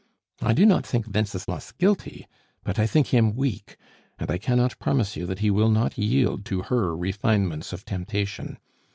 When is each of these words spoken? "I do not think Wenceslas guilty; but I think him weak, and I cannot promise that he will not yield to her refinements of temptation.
"I 0.41 0.53
do 0.53 0.65
not 0.65 0.83
think 0.83 1.05
Wenceslas 1.13 1.73
guilty; 1.73 2.27
but 2.63 2.79
I 2.79 2.87
think 2.87 3.09
him 3.13 3.35
weak, 3.35 3.77
and 4.17 4.31
I 4.31 4.39
cannot 4.39 4.79
promise 4.79 5.13
that 5.13 5.37
he 5.37 5.51
will 5.51 5.69
not 5.69 5.95
yield 5.95 6.43
to 6.45 6.63
her 6.63 6.97
refinements 6.97 7.71
of 7.71 7.85
temptation. 7.85 8.57